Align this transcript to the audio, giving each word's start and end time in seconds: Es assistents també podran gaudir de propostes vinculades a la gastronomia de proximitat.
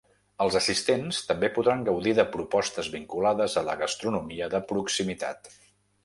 Es 0.43 0.55
assistents 0.59 1.17
també 1.31 1.49
podran 1.57 1.83
gaudir 1.89 2.13
de 2.19 2.25
propostes 2.35 2.89
vinculades 2.95 3.57
a 3.61 3.63
la 3.67 3.75
gastronomia 3.83 4.49
de 4.55 4.63
proximitat. 4.73 5.53